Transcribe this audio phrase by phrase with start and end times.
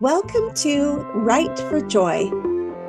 [0.00, 2.30] Welcome to Write for Joy.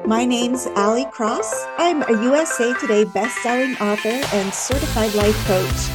[0.05, 1.65] My name's Ali Cross.
[1.77, 5.89] I'm a USA Today best-selling author and certified life coach.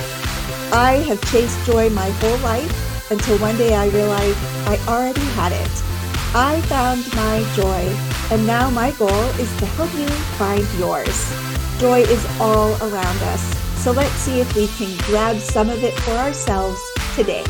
[0.75, 4.37] I have chased joy my whole life until one day I realized
[4.69, 5.83] I already had it.
[6.35, 7.97] I found my joy,
[8.31, 11.33] and now my goal is to help you find yours.
[11.81, 15.95] Joy is all around us, so let's see if we can grab some of it
[16.01, 16.79] for ourselves
[17.15, 17.47] today.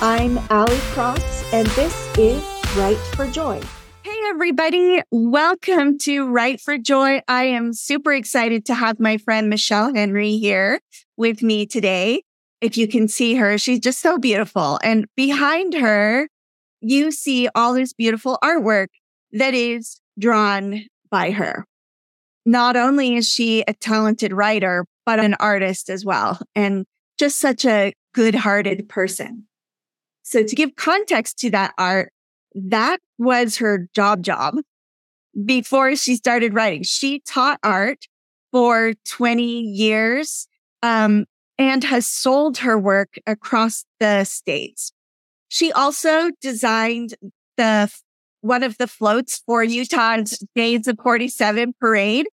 [0.00, 3.60] I'm Ali Cross, and this is Write for Joy.
[4.04, 5.02] Hey, everybody.
[5.10, 7.20] Welcome to Write for Joy.
[7.26, 10.78] I am super excited to have my friend Michelle Henrie here
[11.16, 12.22] with me today.
[12.60, 14.78] If you can see her, she's just so beautiful.
[14.84, 16.28] And behind her,
[16.80, 18.86] you see all this beautiful artwork
[19.32, 21.64] that is drawn by her.
[22.46, 26.86] Not only is she a talented writer, but an artist as well, and
[27.18, 29.48] just such a good hearted person.
[30.22, 32.12] So to give context to that art,
[32.54, 34.56] that was her job job
[35.44, 36.82] before she started writing.
[36.82, 38.06] She taught art
[38.52, 40.48] for 20 years
[40.82, 41.26] um,
[41.58, 44.92] and has sold her work across the states.
[45.48, 47.14] She also designed
[47.56, 47.92] the
[48.40, 52.26] one of the floats for Utah's Days of 47 parade.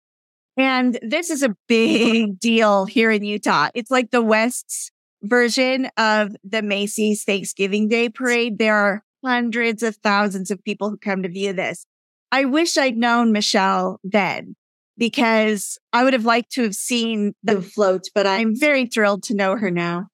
[0.55, 3.69] And this is a big deal here in Utah.
[3.75, 8.57] It's like the West's version of the Macy's Thanksgiving Day parade.
[8.57, 11.85] There are hundreds of thousands of people who come to view this.
[12.31, 14.55] I wish I'd known Michelle then
[14.97, 19.35] because I would have liked to have seen the float, but I'm very thrilled to
[19.35, 20.07] know her now.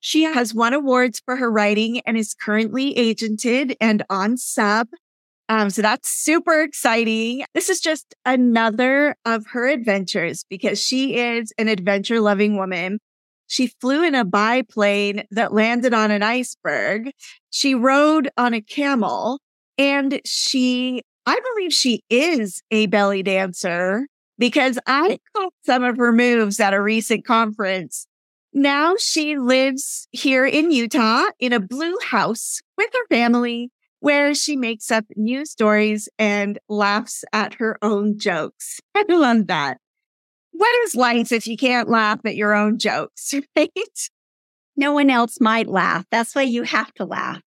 [0.00, 4.88] She has won awards for her writing and is currently agented and on sub.
[5.50, 7.44] Um, so that's super exciting.
[7.52, 12.98] This is just another of her adventures because she is an adventure loving woman
[13.52, 17.10] she flew in a biplane that landed on an iceberg.
[17.50, 19.40] She rode on a camel
[19.76, 24.06] and she, I believe she is a belly dancer
[24.38, 28.06] because I caught some of her moves at a recent conference.
[28.54, 34.56] Now she lives here in Utah in a blue house with her family where she
[34.56, 38.80] makes up new stories and laughs at her own jokes.
[38.94, 39.76] I love that
[40.52, 44.10] what is life if you can't laugh at your own jokes, right?
[44.76, 46.06] No one else might laugh.
[46.10, 47.40] That's why you have to laugh.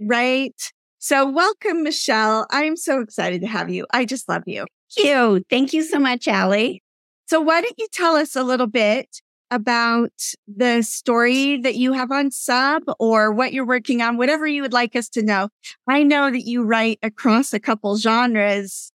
[0.00, 0.54] Right.
[0.98, 2.46] So welcome, Michelle.
[2.50, 3.86] I'm so excited to have you.
[3.92, 4.66] I just love you.
[4.94, 5.44] Thank you.
[5.50, 6.82] Thank you so much, Ali.
[7.26, 9.20] So why don't you tell us a little bit
[9.50, 10.12] about
[10.46, 14.72] the story that you have on sub or what you're working on, whatever you would
[14.72, 15.48] like us to know.
[15.86, 18.92] I know that you write across a couple genres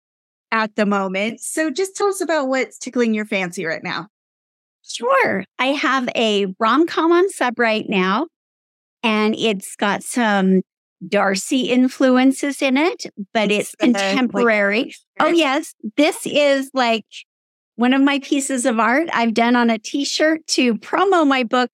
[0.51, 1.39] at the moment.
[1.39, 4.07] So just tell us about what's tickling your fancy right now.
[4.83, 5.45] Sure.
[5.57, 8.27] I have a rom com on sub right now,
[9.03, 10.61] and it's got some
[11.07, 14.93] Darcy influences in it, but it's, contemporary.
[15.19, 15.73] Like, oh, yes.
[15.97, 17.05] This is like
[17.75, 21.43] one of my pieces of art I've done on a t shirt to promo my
[21.43, 21.71] book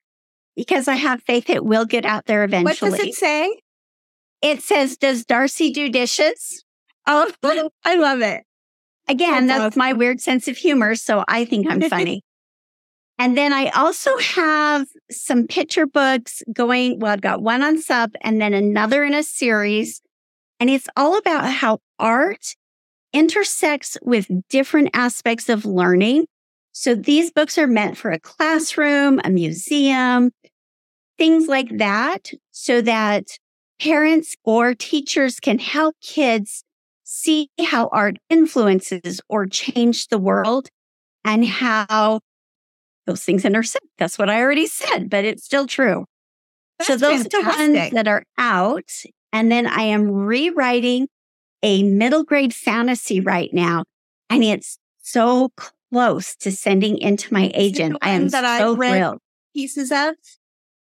[0.55, 2.91] because I have faith it will get out there eventually.
[2.91, 3.59] What does it say?
[4.41, 6.63] It says, Does Darcy do dishes?
[7.05, 7.29] Oh,
[7.83, 8.43] I love it.
[9.07, 10.95] Again, that's, my weird sense of humor.
[10.95, 12.23] So I think I'm funny.
[13.17, 16.99] and then I also have some picture books going.
[16.99, 20.01] Well, I've got one on sub and then another in a series.
[20.59, 22.55] And it's all about how art
[23.13, 26.25] intersects with different aspects of learning.
[26.71, 30.31] So these books are meant for a classroom, a museum,
[31.17, 33.25] things like that, so that
[33.79, 36.63] parents or teachers can help kids
[37.09, 40.67] see how art influences or change the world
[41.23, 42.19] and how
[43.05, 43.85] those things intersect.
[43.97, 46.05] That's what I already said, but it's still true.
[46.77, 47.33] That's so those fantastic.
[47.33, 48.91] are the ones that are out.
[49.31, 51.07] And then I am rewriting
[51.63, 53.85] a middle grade fantasy right now.
[54.29, 57.97] And it's so close to sending into my agent.
[58.01, 59.19] I am that so read thrilled.
[59.55, 60.15] Pieces of?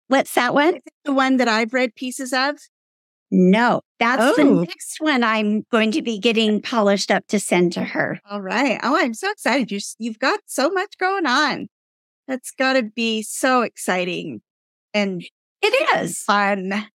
[0.08, 0.80] What's that one?
[1.04, 2.56] The one that I've read pieces of?
[3.32, 4.36] No, that's oh.
[4.36, 8.20] the next one I'm going to be getting polished up to send to her.
[8.30, 8.80] All right.
[8.84, 9.72] Oh, I'm so excited.
[9.72, 11.68] you you've got so much going on.
[12.28, 14.42] That's got to be so exciting.
[14.94, 15.24] And
[15.62, 16.70] it is fun.
[16.70, 16.88] That's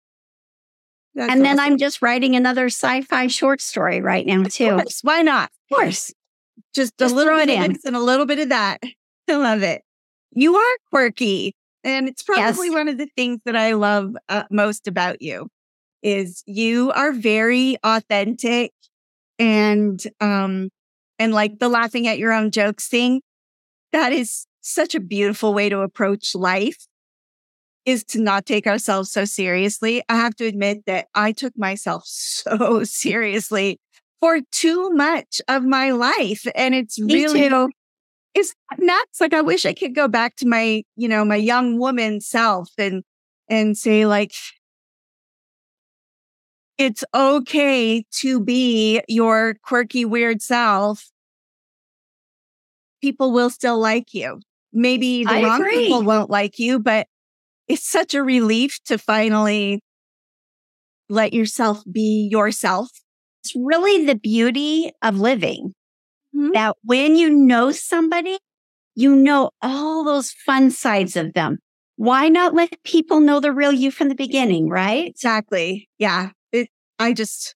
[1.15, 1.43] and awesome.
[1.43, 4.79] then I'm just writing another sci fi short story right now, too.
[5.01, 5.51] Why not?
[5.69, 6.13] Of course.
[6.73, 7.77] Just, just a little bit in.
[7.85, 8.81] and a little bit of that.
[9.29, 9.83] I love it.
[10.31, 11.53] You are quirky.
[11.83, 12.73] And it's probably yes.
[12.75, 15.49] one of the things that I love uh, most about you
[16.01, 18.71] is you are very authentic
[19.39, 20.69] and um
[21.19, 23.21] and like the laughing at your own jokes thing
[23.91, 26.87] that is such a beautiful way to approach life
[27.85, 30.03] is to not take ourselves so seriously.
[30.07, 33.79] I have to admit that I took myself so seriously
[34.19, 36.45] for too much of my life.
[36.55, 37.69] And it's Me really, too.
[38.35, 39.19] it's nuts.
[39.19, 42.69] Like I wish I could go back to my, you know, my young woman self
[42.77, 43.03] and,
[43.49, 44.33] and say like,
[46.81, 51.11] it's okay to be your quirky, weird self.
[53.01, 54.39] People will still like you.
[54.73, 55.85] Maybe the I wrong agree.
[55.85, 57.05] people won't like you, but
[57.67, 59.83] it's such a relief to finally
[61.07, 62.89] let yourself be yourself.
[63.43, 65.75] It's really the beauty of living
[66.35, 66.53] mm-hmm.
[66.53, 68.39] that when you know somebody,
[68.95, 71.59] you know all those fun sides of them.
[71.97, 75.07] Why not let people know the real you from the beginning, right?
[75.07, 75.87] Exactly.
[75.99, 76.31] Yeah.
[77.01, 77.55] I just,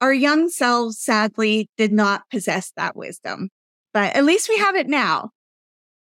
[0.00, 3.48] our young selves sadly did not possess that wisdom,
[3.92, 5.30] but at least we have it now.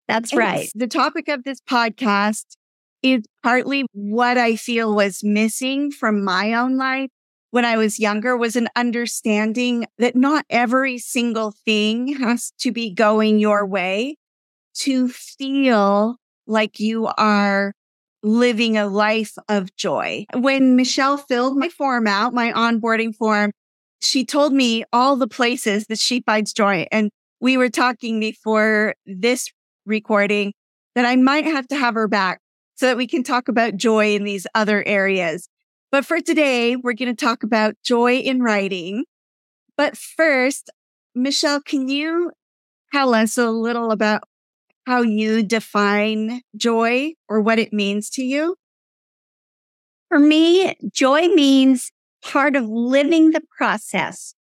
[0.08, 0.70] That's and right.
[0.74, 2.44] The topic of this podcast
[3.02, 7.10] is partly what I feel was missing from my own life
[7.50, 12.92] when I was younger was an understanding that not every single thing has to be
[12.92, 14.16] going your way
[14.74, 17.72] to feel like you are
[18.22, 20.26] living a life of joy.
[20.34, 23.52] When Michelle filled my form out, my onboarding form,
[24.00, 26.86] she told me all the places that she finds joy.
[26.90, 29.50] And we were talking before this
[29.86, 30.52] recording
[30.94, 32.40] that I might have to have her back
[32.76, 35.48] so that we can talk about joy in these other areas.
[35.92, 39.04] But for today, we're going to talk about joy in writing.
[39.76, 40.70] But first,
[41.14, 42.32] Michelle, can you
[42.92, 44.22] tell us a little about
[44.86, 48.56] how you define joy or what it means to you?
[50.08, 51.90] For me, joy means
[52.22, 54.34] part of living the process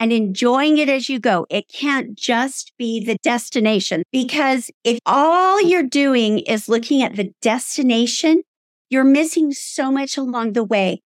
[0.00, 1.46] and enjoying it as you go.
[1.50, 7.32] It can't just be the destination because if all you're doing is looking at the
[7.42, 8.42] destination,
[8.90, 11.02] you're missing so much along the way.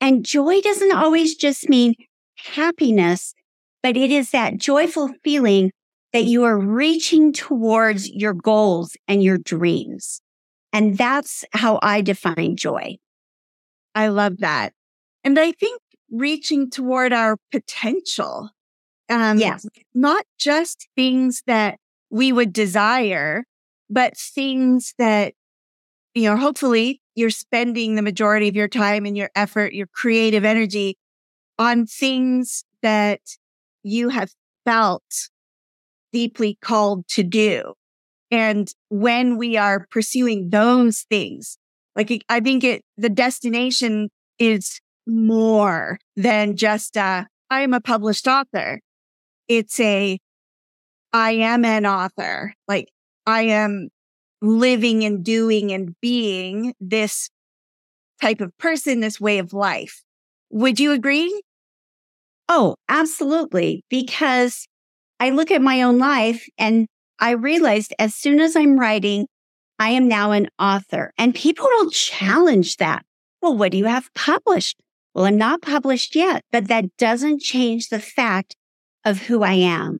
[0.00, 1.94] And joy doesn't always just mean
[2.36, 3.34] happiness,
[3.82, 5.72] but it is that joyful feeling
[6.12, 10.20] that you are reaching towards your goals and your dreams.
[10.72, 12.96] And that's how I define joy.
[13.94, 14.72] I love that.
[15.24, 15.80] And I think
[16.10, 18.50] reaching toward our potential.
[19.08, 19.66] Um, yes.
[19.94, 21.78] Not just things that
[22.10, 23.44] we would desire,
[23.88, 25.34] but things that,
[26.14, 30.44] you know, hopefully you're spending the majority of your time and your effort, your creative
[30.44, 30.96] energy
[31.58, 33.20] on things that
[33.82, 34.32] you have
[34.64, 35.30] felt
[36.12, 37.74] deeply called to do.
[38.30, 41.58] And when we are pursuing those things,
[41.96, 44.08] like I think it, the destination
[44.38, 48.80] is more than just a, I am a published author.
[49.48, 50.18] It's a,
[51.12, 52.54] I am an author.
[52.68, 52.88] Like
[53.26, 53.88] I am
[54.40, 57.28] living and doing and being this
[58.20, 60.02] type of person, this way of life.
[60.50, 61.42] Would you agree?
[62.48, 63.84] Oh, absolutely.
[63.90, 64.66] Because
[65.20, 66.88] I look at my own life and
[67.18, 69.26] I realized as soon as I'm writing,
[69.78, 73.04] I am now an author and people will challenge that.
[73.42, 74.80] Well, what do you have published?
[75.14, 78.56] Well, I'm not published yet, but that doesn't change the fact
[79.04, 79.98] of who I am.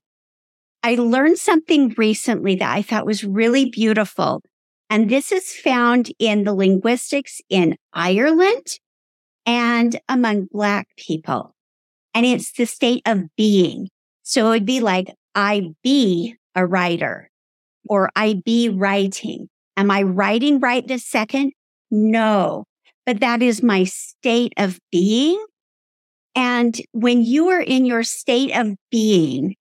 [0.82, 4.42] I learned something recently that I thought was really beautiful.
[4.88, 8.78] And this is found in the linguistics in Ireland
[9.44, 11.54] and among Black people.
[12.14, 13.88] And it's the state of being.
[14.30, 17.28] So it would be like, I be a writer
[17.88, 19.48] or I be writing.
[19.76, 21.50] Am I writing right this second?
[21.90, 22.62] No,
[23.04, 25.44] but that is my state of being.
[26.36, 29.56] And when you are in your state of being,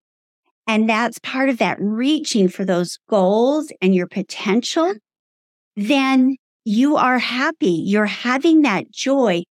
[0.68, 4.94] and that's part of that reaching for those goals and your potential,
[5.78, 7.72] then you are happy.
[7.72, 9.46] You're having that joy,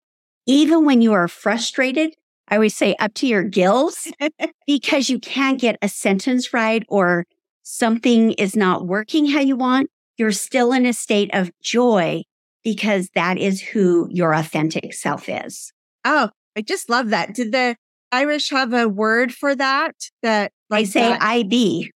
[0.46, 2.14] even when you are frustrated.
[2.50, 4.08] I always say up to your gills
[4.68, 7.26] because you can't get a sentence right or
[7.64, 9.90] something is not working how you want.
[10.18, 12.24] You're still in a state of joy
[12.64, 15.72] because that is who your authentic self is.
[16.06, 17.36] Oh, I just love that.
[17.36, 17.76] Did the
[18.12, 19.96] Irish have a word for that?
[20.24, 21.22] That like they say that?
[21.22, 21.92] IB.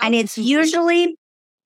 [0.00, 0.06] Oh.
[0.06, 0.42] And it's oh.
[0.42, 1.16] usually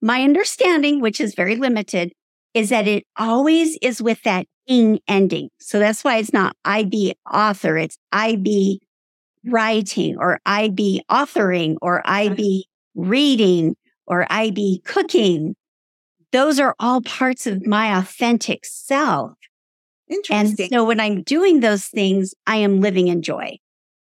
[0.03, 2.13] my understanding, which is very limited,
[2.53, 5.51] is that it always is with that ing ending.
[5.61, 7.77] So that's why it's not IB author.
[7.77, 8.81] It's IB
[9.47, 15.55] writing or IB authoring or IB reading or IB cooking
[16.35, 19.39] those are all parts of my authentic self.
[20.11, 20.65] Interesting.
[20.65, 23.59] And so when I'm doing those things, I am living in joy.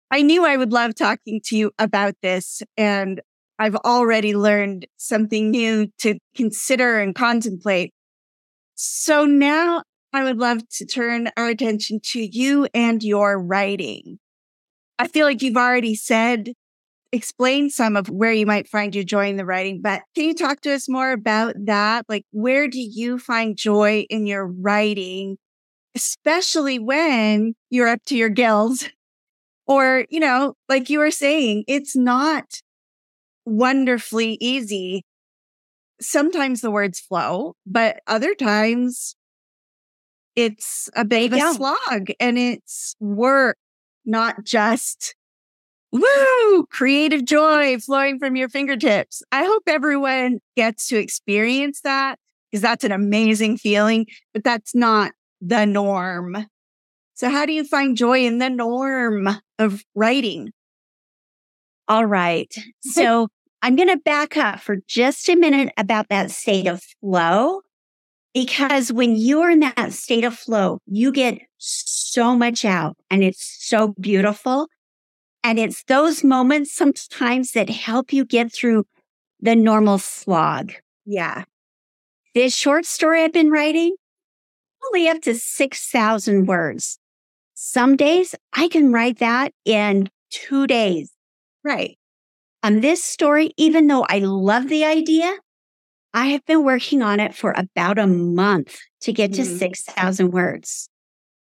[0.10, 2.64] I knew I would love talking to you about this.
[2.78, 3.22] And
[3.60, 7.94] I've already learned something new to consider and contemplate.
[8.76, 9.84] So now
[10.16, 14.18] I would love to turn our attention to you and your writing.
[14.98, 16.54] I feel like you've already said,
[17.12, 20.34] explained some of where you might find your joy in the writing, but can you
[20.34, 22.06] talk to us more about that?
[22.08, 25.38] Like, where do you find joy in your writing,
[25.96, 28.88] especially when you're up to your gills?
[29.68, 32.62] Or, you know, like you were saying, it's not
[33.46, 35.04] wonderfully easy.
[36.00, 39.15] Sometimes the words flow, but other times
[40.36, 43.58] it's a bit of a slog and it's work,
[44.06, 45.16] not just
[45.92, 49.24] woo, creative joy flowing from your fingertips.
[49.32, 52.20] I hope everyone gets to experience that
[52.52, 55.12] because that's an amazing feeling, but that's not
[55.42, 56.46] the norm.
[57.14, 60.52] So how do you find joy in the norm of writing?
[61.88, 62.54] All right.
[62.82, 63.30] So
[63.62, 67.62] I'm going to back up for just a minute about that state of flow.
[68.36, 73.66] Because when you're in that state of flow, you get so much out and it's
[73.66, 74.68] so beautiful.
[75.42, 78.86] And it's those moments sometimes that help you get through
[79.40, 80.74] the normal slog.
[81.06, 81.46] Yeah.
[82.34, 83.96] This short story I've been writing,
[84.86, 87.00] only up to 6,000 words.
[87.54, 91.10] Some days I can write that in two days.
[91.64, 91.98] Right.
[92.64, 95.38] On this story, even though I love the idea,
[96.16, 99.58] I have been working on it for about a month to get to mm-hmm.
[99.58, 100.90] 6,000 words.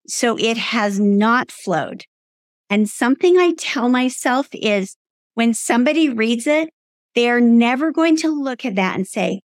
[0.09, 2.07] So it has not flowed.
[2.71, 4.97] And something I tell myself is
[5.35, 6.71] when somebody reads it,
[7.15, 9.43] they're never going to look at that and say,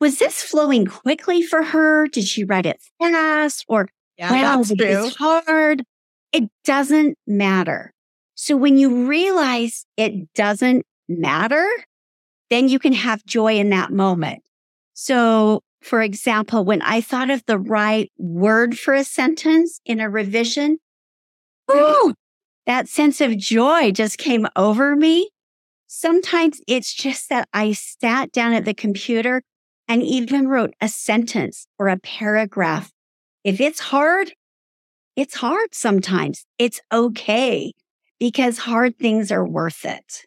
[0.00, 2.06] was this flowing quickly for her?
[2.06, 3.64] Did she write it fast?
[3.66, 4.30] Or, yeah,
[4.60, 5.82] it's hard.
[6.30, 7.92] It doesn't matter.
[8.36, 11.68] So when you realize it doesn't matter,
[12.50, 14.42] then you can have joy in that moment.
[14.94, 20.10] So, for example, when I thought of the right word for a sentence in a
[20.10, 20.78] revision,
[21.70, 22.14] ooh,
[22.66, 25.30] that sense of joy just came over me.
[25.86, 29.42] Sometimes it's just that I sat down at the computer
[29.86, 32.90] and even wrote a sentence or a paragraph.
[33.44, 34.32] If it's hard,
[35.16, 36.44] it's hard sometimes.
[36.58, 37.72] It's okay
[38.20, 40.26] because hard things are worth it.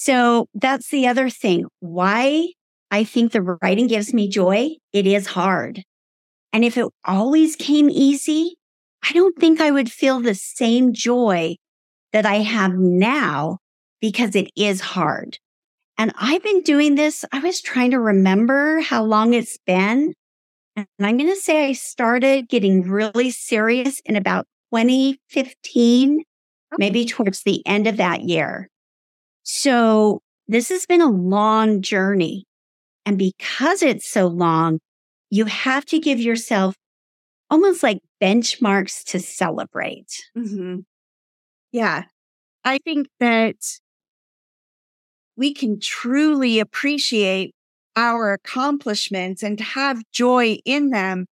[0.00, 1.66] So that's the other thing.
[1.80, 2.52] Why
[2.88, 4.76] I think the writing gives me joy.
[4.92, 5.82] It is hard.
[6.52, 8.54] And if it always came easy,
[9.02, 11.56] I don't think I would feel the same joy
[12.12, 13.58] that I have now
[14.00, 15.36] because it is hard.
[15.98, 17.24] And I've been doing this.
[17.32, 20.14] I was trying to remember how long it's been.
[20.76, 26.22] And I'm going to say I started getting really serious in about 2015
[26.78, 28.68] maybe towards the end of that year.
[29.50, 32.44] So this has been a long journey.
[33.06, 34.78] And because it's so long,
[35.30, 36.74] you have to give yourself
[37.48, 40.22] almost like benchmarks to celebrate.
[40.36, 40.80] Mm-hmm.
[41.72, 42.04] Yeah.
[42.62, 43.56] I think that
[45.34, 47.54] we can truly appreciate
[47.96, 51.24] our accomplishments and have joy in them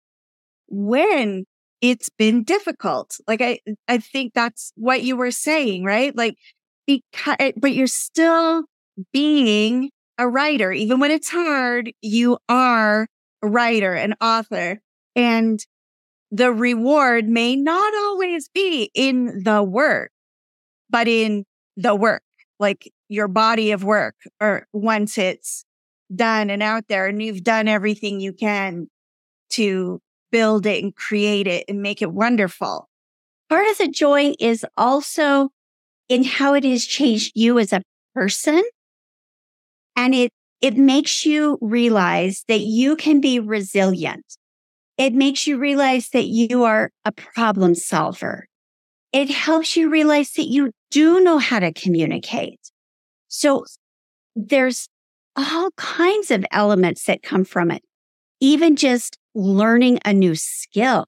[0.68, 1.44] when
[1.82, 3.18] it's been difficult.
[3.28, 6.16] Like I, I think that's what you were saying, right?
[6.16, 6.36] Like,
[6.86, 8.64] because, eh, but you're still
[9.12, 10.72] being a writer.
[10.72, 13.06] Even when it's hard, you are
[13.42, 14.80] a writer, an author.
[15.14, 15.64] And
[16.30, 20.10] the reward may not always be in the work,
[20.90, 21.44] but in
[21.76, 22.22] the work,
[22.58, 25.64] like your body of work, or once it's
[26.14, 28.88] done and out there and you've done everything you can
[29.50, 30.00] to
[30.30, 32.88] build it and create it and make it wonderful.
[33.48, 35.50] Part of the joy is also
[36.08, 37.82] in how it has changed you as a
[38.14, 38.62] person.
[39.96, 44.24] And it, it makes you realize that you can be resilient.
[44.98, 48.46] It makes you realize that you are a problem solver.
[49.12, 52.60] It helps you realize that you do know how to communicate.
[53.28, 53.64] So
[54.34, 54.88] there's
[55.36, 57.82] all kinds of elements that come from it.
[58.40, 61.06] Even just learning a new skill.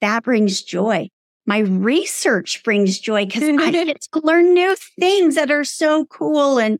[0.00, 1.08] That brings joy.
[1.46, 6.58] My research brings joy because I get to learn new things that are so cool
[6.58, 6.78] and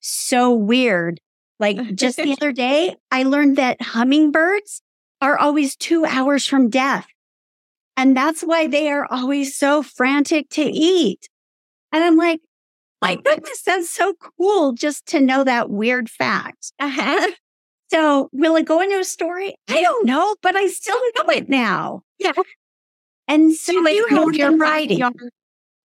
[0.00, 1.20] so weird.
[1.58, 4.82] Like just the other day, I learned that hummingbirds
[5.20, 7.06] are always two hours from death.
[7.96, 11.28] And that's why they are always so frantic to eat.
[11.92, 12.40] And I'm like,
[13.00, 16.72] my goodness, that's so cool just to know that weird fact.
[16.80, 17.30] Uh-huh.
[17.90, 19.54] So will it go into a story?
[19.68, 22.02] I don't know, but I still know it now.
[22.18, 22.32] Yeah.
[23.26, 24.98] And so, you have your writing.
[24.98, 25.30] Backyard,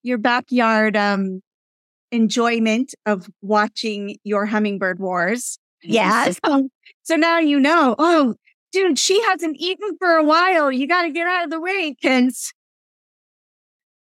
[0.04, 1.42] your backyard um
[2.12, 5.60] enjoyment of watching your hummingbird wars.
[5.84, 6.40] Yes.
[6.46, 6.70] So,
[7.04, 8.36] so now you know, oh,
[8.72, 10.72] dude, she hasn't eaten for a while.
[10.72, 12.54] You got to get out of the way because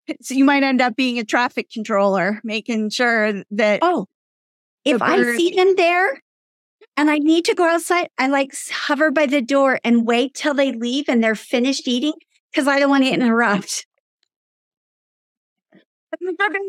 [0.20, 3.80] so you might end up being a traffic controller, making sure that.
[3.82, 4.06] Oh,
[4.84, 6.22] if I see them there
[6.96, 10.54] and I need to go outside, I like hover by the door and wait till
[10.54, 12.14] they leave and they're finished eating
[12.50, 13.86] because I don't want to interrupt.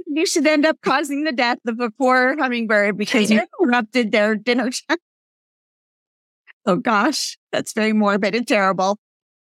[0.07, 4.35] You should end up causing the death of a poor hummingbird because you interrupted their
[4.35, 4.97] dinner time.
[6.65, 8.97] Oh gosh, that's very morbid and terrible.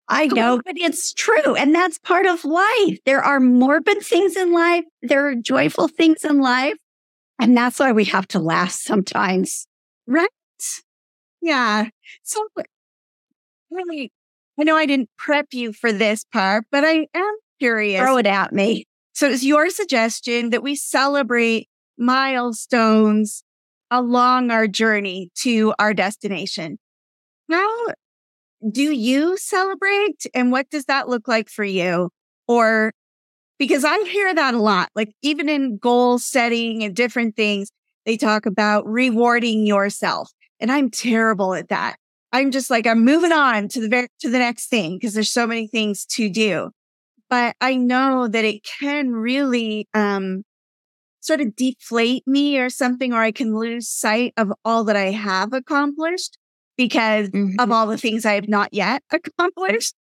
[0.08, 1.54] I oh, know, but it's true.
[1.54, 2.98] And that's part of life.
[3.04, 4.84] There are morbid things in life.
[5.02, 6.76] There are joyful things in life.
[7.38, 9.66] And that's why we have to laugh sometimes.
[10.06, 10.28] Right.
[11.42, 11.88] Yeah.
[12.22, 12.46] So
[13.70, 14.12] really,
[14.58, 18.02] I know I didn't prep you for this part, but I am curious.
[18.02, 18.84] Throw it at me.
[19.14, 23.42] So it's your suggestion that we celebrate milestones
[23.90, 26.78] along our journey to our destination.
[27.50, 27.86] How
[28.70, 32.10] do you celebrate and what does that look like for you?
[32.46, 32.92] Or
[33.58, 37.70] because I hear that a lot, like even in goal setting and different things,
[38.06, 40.30] they talk about rewarding yourself.
[40.60, 41.96] And I'm terrible at that.
[42.32, 45.32] I'm just like, I'm moving on to the very, to the next thing because there's
[45.32, 46.70] so many things to do.
[47.30, 50.44] But I know that it can really, um,
[51.20, 55.10] sort of deflate me or something, or I can lose sight of all that I
[55.10, 56.38] have accomplished
[56.76, 57.58] because mm-hmm.
[57.58, 59.94] of all the things I have not yet accomplished.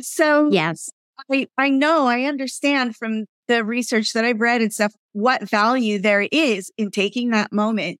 [0.00, 0.90] So yes,
[1.30, 5.98] I, I know, I understand from the research that I've read and stuff, what value
[5.98, 7.98] there is in taking that moment.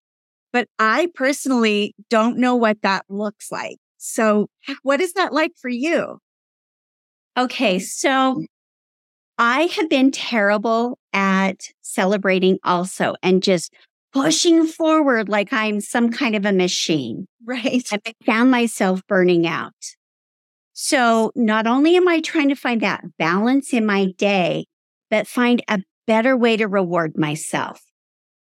[0.55, 3.79] But I personally don't know what that looks like.
[3.99, 4.47] So
[4.85, 6.21] what is that like for you?
[7.37, 7.81] Okay.
[7.81, 8.45] So mm.
[9.37, 13.75] I have been terrible at celebrating also and just
[14.13, 17.27] pushing forward like I'm some kind of a machine.
[17.45, 17.85] Right.
[17.91, 19.73] And I found myself burning out.
[20.73, 24.67] So not only am I trying to find that balance in my day,
[25.11, 27.83] but find a better way to reward myself.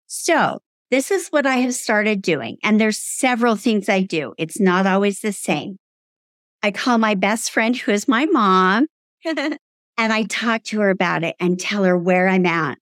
[0.06, 0.60] So
[0.90, 2.58] this is what I have started doing.
[2.62, 4.34] And there's several things I do.
[4.38, 5.78] It's not always the same.
[6.62, 8.86] I call my best friend, who is my mom,
[9.24, 9.58] and
[9.98, 12.78] I talk to her about it and tell her where I'm at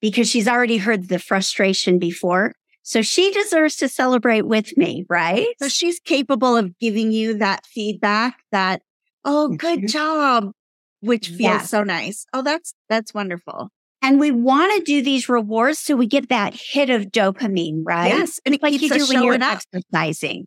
[0.00, 2.52] because she's already heard the frustration before.
[2.82, 5.46] So she deserves to celebrate with me, right?
[5.60, 8.82] So she's capable of giving you that feedback that,
[9.24, 9.86] oh, good mm-hmm.
[9.86, 10.52] job,
[11.00, 11.70] which feels yes.
[11.70, 12.26] so nice.
[12.32, 13.70] Oh, that's, that's wonderful.
[14.02, 18.08] And we want to do these rewards so we get that hit of dopamine, right?
[18.08, 18.40] Yes.
[18.44, 19.60] And like you do when you're up.
[19.74, 20.46] exercising.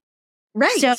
[0.54, 0.78] Right.
[0.78, 0.96] So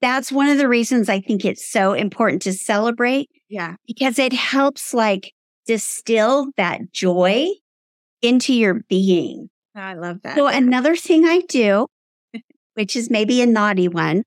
[0.00, 3.30] that's one of the reasons I think it's so important to celebrate.
[3.48, 3.76] Yeah.
[3.86, 5.32] Because it helps like
[5.66, 7.48] distill that joy
[8.22, 9.48] into your being.
[9.74, 10.36] I love that.
[10.36, 11.86] So another thing I do,
[12.74, 14.24] which is maybe a naughty one,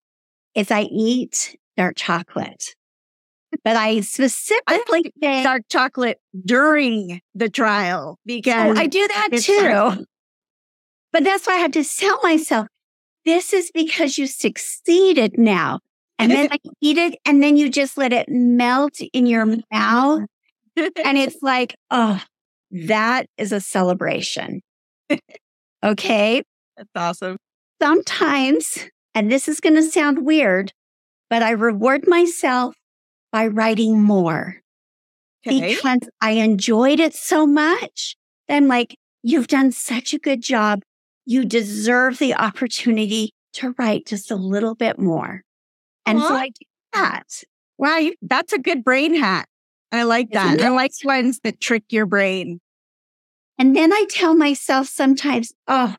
[0.55, 2.75] is I eat dark chocolate.
[3.63, 9.29] But I specifically I dark chocolate during the trial oh, because oh, I do that
[9.33, 10.05] too.
[11.11, 12.67] But that's why I had to tell myself,
[13.25, 15.79] this is because you succeeded now.
[16.19, 20.21] And then I eat it and then you just let it melt in your mouth.
[20.75, 22.21] and it's like, oh,
[22.71, 24.61] that is a celebration.
[25.83, 26.43] okay.
[26.77, 27.37] That's awesome.
[27.81, 30.71] Sometimes, and this is going to sound weird,
[31.29, 32.75] but I reward myself
[33.33, 34.61] by writing more
[35.45, 35.73] okay.
[35.75, 38.15] because I enjoyed it so much.
[38.47, 40.83] I'm like, you've done such a good job.
[41.25, 45.41] You deserve the opportunity to write just a little bit more.
[46.05, 47.43] And so I do that.
[47.77, 49.47] Wow, that's a good brain hack.
[49.91, 50.61] I like that.
[50.61, 52.59] I like ones that trick your brain.
[53.57, 55.95] And then I tell myself sometimes, oh,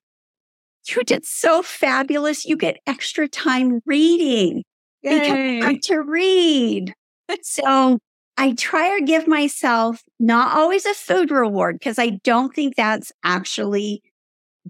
[0.89, 2.45] you did so fabulous.
[2.45, 4.63] You get extra time reading.
[5.03, 5.61] Yay.
[5.61, 6.95] Because to read.
[7.43, 7.99] So
[8.37, 13.13] I try to give myself not always a food reward because I don't think that's
[13.23, 14.03] actually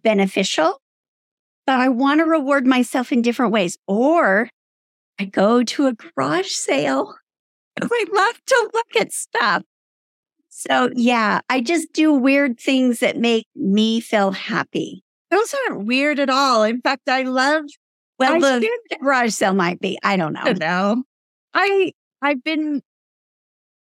[0.03, 0.81] beneficial,
[1.67, 3.79] but I want to reward myself in different ways.
[3.87, 4.51] Or
[5.19, 7.15] I go to a garage sale.
[7.83, 9.63] I love to look at stuff.
[10.49, 15.03] So yeah, I just do weird things that make me feel happy.
[15.31, 16.63] Those aren't weird at all.
[16.63, 17.65] In fact, I love
[18.19, 19.99] well, I the garage sale might be.
[20.05, 20.43] I don't know.
[20.43, 21.03] I don't know.
[21.55, 21.93] I
[22.25, 22.81] I've been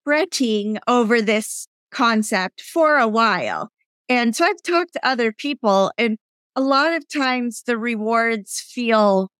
[0.04, 3.70] fretting over this concept for a while.
[4.08, 6.18] And so I've talked to other people and
[6.56, 9.30] a lot of times the rewards feel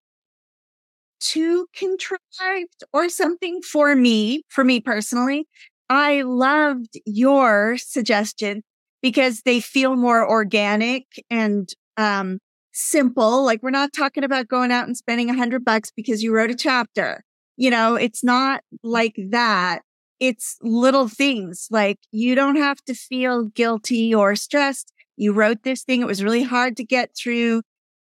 [1.19, 5.47] too contrived or something for me, for me personally.
[5.89, 8.63] I loved your suggestion
[9.01, 12.39] because they feel more organic and um,
[12.71, 13.43] simple.
[13.43, 16.51] Like we're not talking about going out and spending a hundred bucks because you wrote
[16.51, 17.25] a chapter.
[17.57, 18.79] You know, it's not mm.
[18.83, 19.81] like that.
[20.19, 24.93] It's little things like you don't have to feel guilty or stressed.
[25.17, 26.01] You wrote this thing.
[26.01, 27.61] It was really hard to get through.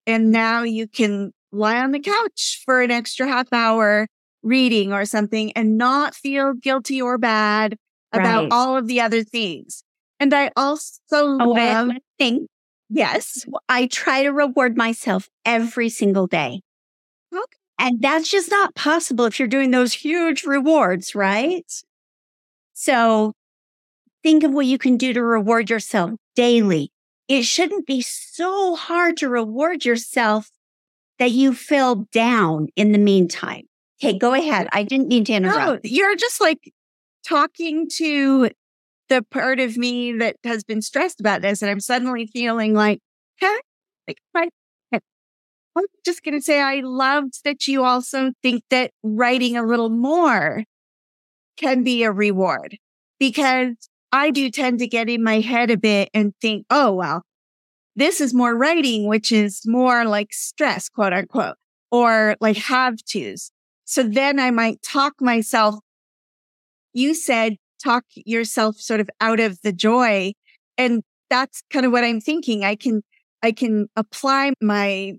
[0.07, 4.09] And now you can lie on the couch for an extra half hour
[4.43, 7.77] reading or something and not feel guilty or bad
[8.13, 8.53] about right.
[8.53, 9.83] all of the other things.
[10.21, 12.47] And I also oh, love thing.
[12.91, 13.45] Yes.
[13.69, 16.63] I try to reward myself every single day.
[17.33, 17.43] Okay.
[17.79, 21.71] And that's just not possible if you're doing those huge rewards, right?
[22.75, 23.33] So
[24.23, 26.91] think of what you can do to reward yourself daily.
[27.29, 30.51] It shouldn't be so hard to reward yourself
[31.19, 33.65] that you feel down in the meantime.
[34.03, 34.69] Okay, go ahead.
[34.73, 35.85] I didn't mean to interrupt.
[35.85, 36.73] No, you're just like
[37.27, 38.51] talking to
[39.09, 43.01] the part of me that has been stressed about this, and I'm suddenly feeling like,
[43.41, 43.59] huh?
[44.07, 44.49] Like, my,
[45.79, 49.91] I'm just going to say, I loved that you also think that writing a little
[49.91, 50.65] more
[51.57, 52.79] can be a reward
[53.19, 53.75] because
[54.13, 57.23] I do tend to get in my head a bit and think, oh, well,
[57.97, 61.57] this is more writing, which is more like stress, quote unquote,
[61.91, 63.51] or like have tos.
[63.85, 65.77] So then I might talk myself.
[66.93, 70.33] You said talk yourself sort of out of the joy.
[70.77, 72.65] And that's kind of what I'm thinking.
[72.65, 73.03] I can,
[73.43, 75.15] I can apply my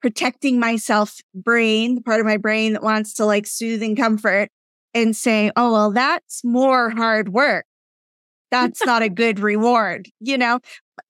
[0.00, 4.48] protecting myself brain, the part of my brain that wants to like soothe and comfort
[4.94, 7.66] and say, Oh, well, that's more hard work.
[8.50, 10.60] That's not a good reward, you know?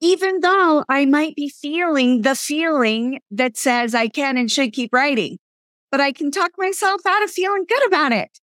[0.01, 4.93] even though I might be feeling the feeling that says I can and should keep
[4.93, 5.39] writing,
[5.91, 8.39] but I can talk myself out of feeling good about it.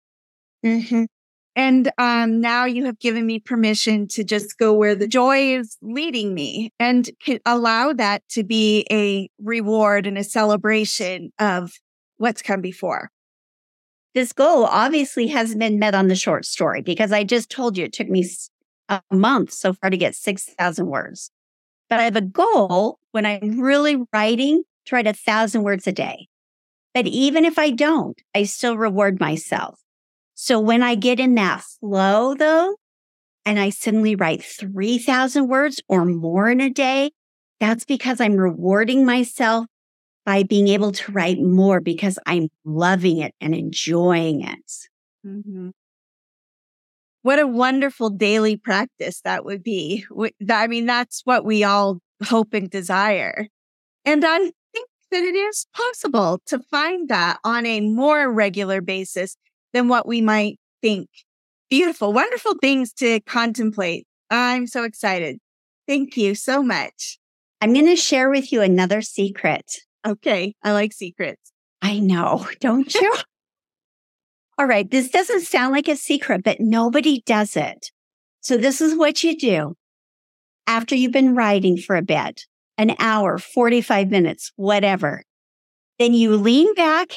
[0.65, 1.05] Mm-hmm.
[1.57, 5.77] And um, now you have given me permission to just go where the joy is
[5.83, 7.09] leading me and
[7.47, 11.73] allow that to be a reward and a celebration of
[12.17, 13.11] what's come before.
[14.15, 17.85] This goal obviously hasn't been met on the short story because I just told you
[17.85, 18.27] it took me
[18.89, 21.31] a month so far to get 6,000 words.
[21.89, 25.93] But I have a goal when I'm really writing to write a thousand words a
[25.93, 26.29] day.
[26.95, 29.84] But even if I don't, I still reward myself.
[30.35, 32.77] So when I get in that flow though,
[33.47, 37.13] and I suddenly write 3000 words or more in a day,
[37.61, 39.67] that's because I'm rewarding myself
[40.25, 44.73] by being able to write more because I'm loving it and enjoying it.
[45.27, 45.71] Mm-hmm.
[47.23, 50.05] What a wonderful daily practice that would be.
[50.51, 53.49] I mean, that's what we all hope and desire.
[54.05, 59.37] And I think that it is possible to find that on a more regular basis
[59.75, 61.11] than what we might think.
[61.69, 64.07] Beautiful, wonderful things to contemplate.
[64.31, 65.39] I'm so excited.
[65.87, 67.19] Thank you so much.
[67.61, 69.71] I'm going to share with you another secret.
[70.07, 70.55] Okay.
[70.63, 71.53] I like secrets.
[71.83, 73.15] I know, don't you?
[74.59, 77.91] All right, this doesn't sound like a secret, but nobody does it.
[78.41, 79.75] So this is what you do
[80.67, 82.43] after you've been writing for a bit,
[82.79, 85.25] an hour, 45 minutes, whatever.
[85.99, 87.09] Then you lean back,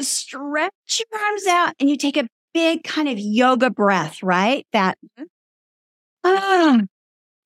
[0.00, 4.66] stretch your arms out and you take a big kind of yoga breath, right?
[4.72, 5.24] That, mm-hmm.
[6.24, 6.80] ah,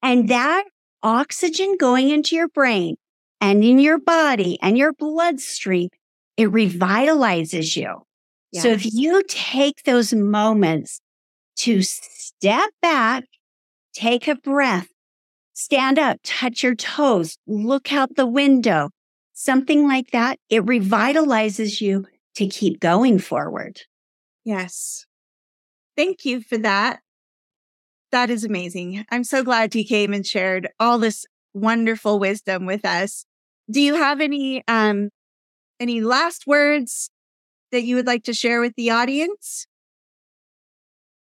[0.02, 0.64] and that
[1.02, 2.96] oxygen going into your brain
[3.40, 5.88] and in your body and your bloodstream,
[6.37, 8.02] it revitalizes you.
[8.54, 11.00] So if you take those moments
[11.58, 13.24] to step back,
[13.92, 14.88] take a breath,
[15.52, 18.90] stand up, touch your toes, look out the window,
[19.34, 22.06] something like that, it revitalizes you
[22.38, 23.81] to keep going forward.
[24.44, 25.07] Yes.
[25.96, 27.01] Thank you for that.
[28.12, 29.05] That is amazing.
[29.11, 33.27] I'm so glad you came and shared all this wonderful wisdom with us.
[33.68, 35.11] Do you have any um
[35.81, 37.11] any last words
[37.72, 39.66] that you would like to share with the audience?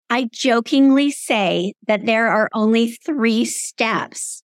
[0.10, 4.43] I jokingly say that there are only three steps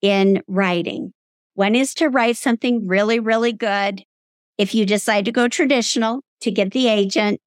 [0.00, 1.12] in writing.
[1.54, 4.04] One is to write something really, really good.
[4.58, 7.40] If you decide to go traditional, to get the agent.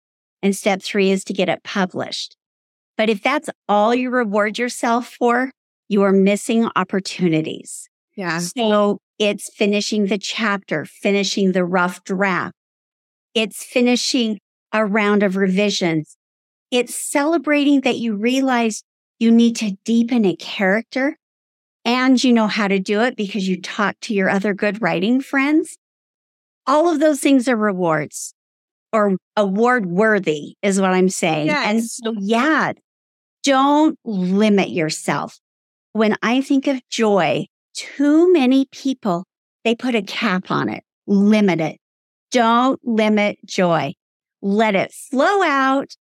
[0.43, 2.35] And step three is to get it published.
[2.97, 5.51] But if that's all you reward yourself for,
[5.87, 7.89] you are missing opportunities.
[8.15, 8.39] Yeah.
[8.39, 12.55] So it's finishing the chapter, finishing the rough draft,
[13.33, 14.39] it's finishing
[14.73, 16.17] a round of revisions.
[16.69, 18.83] It's celebrating that you realize
[19.19, 21.17] you need to deepen a character
[21.83, 25.21] and you know how to do it because you talk to your other good writing
[25.21, 25.77] friends.
[26.67, 28.33] All of those things are rewards
[28.93, 31.47] or award worthy is what I'm saying.
[31.47, 31.69] Yes.
[31.69, 32.73] And so, yeah,
[33.43, 35.39] don't limit yourself.
[35.93, 39.25] When I think of joy, too many people,
[39.63, 41.77] they put a cap on it, limit it.
[42.31, 43.93] Don't limit joy.
[44.41, 45.95] let it flow out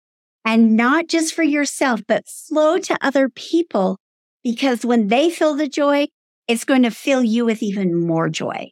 [0.44, 3.98] and not just for yourself, but flow to other people.
[4.44, 6.06] Because when they feel the joy,
[6.46, 8.70] it's going to fill you with even more joy.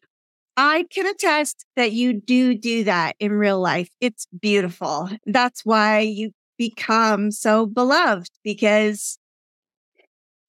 [0.57, 3.91] I can attest that you do do that in real life.
[4.01, 5.11] It's beautiful.
[5.27, 9.19] That's why you become so beloved because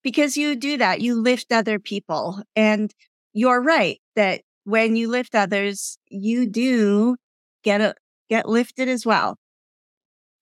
[0.02, 1.00] because you do that.
[1.00, 2.92] You lift other people and
[3.32, 7.16] you're right that when you lift others, you do
[7.62, 7.94] get a,
[8.28, 9.36] get lifted as well.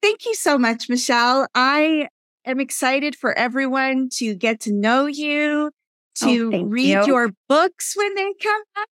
[0.03, 1.47] Thank you so much, Michelle.
[1.55, 2.09] I
[2.45, 5.71] am excited for everyone to get to know you,
[6.23, 7.07] oh, to oh, read you.
[7.07, 8.89] your books when they come up,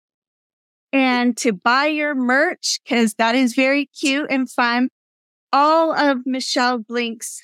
[0.93, 4.89] and to buy your merch because that is very cute and fun.
[5.53, 7.43] All of Michelle's links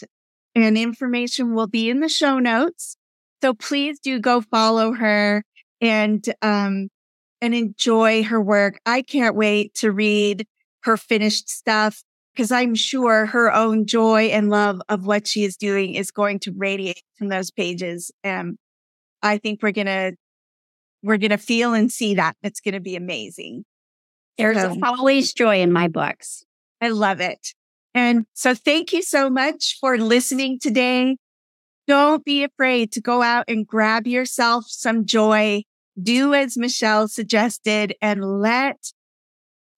[0.55, 2.97] and information will be in the show notes.
[3.43, 5.45] So please do go follow her
[5.81, 6.89] and um
[7.41, 8.81] and enjoy her work.
[8.87, 10.47] I can't wait to read
[10.85, 12.03] her finished stuff
[12.35, 16.39] because I'm sure her own joy and love of what she is doing is going
[16.41, 18.11] to radiate from those pages.
[18.23, 18.59] And
[19.23, 20.15] I think we're going to,
[21.07, 22.37] we're going to feel and see that.
[22.43, 23.65] It's going to be amazing.
[24.37, 26.45] There's so, always joy in my books.
[26.81, 27.55] I love it.
[27.95, 31.17] And so thank you so much for listening today.
[31.87, 35.63] Don't be afraid to go out and grab yourself some joy.
[36.01, 38.93] Do as Michelle suggested and let,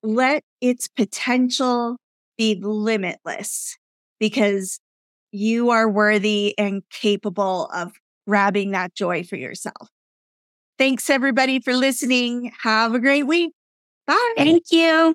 [0.03, 1.99] let its potential
[2.39, 3.77] be limitless
[4.19, 4.81] because
[5.31, 7.93] you are worthy and capable of
[8.27, 9.91] grabbing that joy for yourself.
[10.79, 12.53] Thanks everybody for listening.
[12.63, 13.53] Have a great week.
[14.07, 14.35] Bye.
[14.37, 15.15] Thank you.